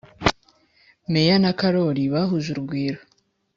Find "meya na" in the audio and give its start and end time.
1.11-1.51